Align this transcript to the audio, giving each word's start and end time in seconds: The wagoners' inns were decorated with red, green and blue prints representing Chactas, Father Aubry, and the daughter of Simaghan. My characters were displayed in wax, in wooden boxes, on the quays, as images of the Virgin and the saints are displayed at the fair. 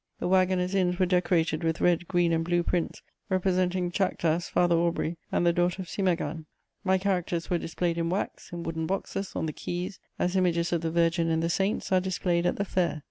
The 0.17 0.27
wagoners' 0.27 0.73
inns 0.73 0.97
were 0.97 1.05
decorated 1.05 1.63
with 1.63 1.79
red, 1.79 2.07
green 2.07 2.33
and 2.33 2.43
blue 2.43 2.63
prints 2.63 3.03
representing 3.29 3.91
Chactas, 3.91 4.49
Father 4.49 4.75
Aubry, 4.75 5.17
and 5.31 5.45
the 5.45 5.53
daughter 5.53 5.79
of 5.83 5.87
Simaghan. 5.89 6.47
My 6.83 6.97
characters 6.97 7.51
were 7.51 7.59
displayed 7.59 7.99
in 7.99 8.09
wax, 8.09 8.51
in 8.51 8.63
wooden 8.63 8.87
boxes, 8.87 9.33
on 9.35 9.45
the 9.45 9.53
quays, 9.53 9.99
as 10.17 10.35
images 10.35 10.73
of 10.73 10.81
the 10.81 10.89
Virgin 10.89 11.29
and 11.29 11.43
the 11.43 11.51
saints 11.51 11.91
are 11.91 12.01
displayed 12.01 12.47
at 12.47 12.55
the 12.55 12.65
fair. 12.65 12.99